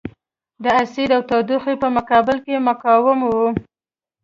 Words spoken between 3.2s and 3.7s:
وي.